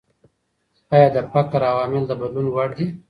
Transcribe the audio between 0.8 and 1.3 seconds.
ايا د